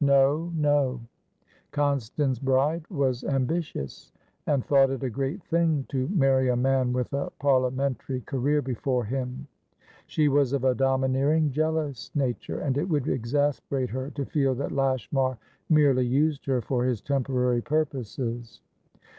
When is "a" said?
5.03-5.11, 6.49-6.55, 7.13-7.29, 10.63-10.73